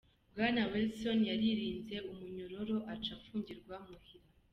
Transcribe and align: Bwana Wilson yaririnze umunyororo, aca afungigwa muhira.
Bwana 0.31 0.61
Wilson 0.71 1.19
yaririnze 1.31 1.95
umunyororo, 2.11 2.77
aca 2.93 3.11
afungigwa 3.19 3.75
muhira. 3.87 4.27